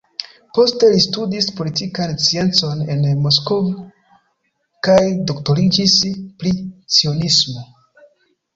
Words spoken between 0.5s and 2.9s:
Poste li studis politikan sciencon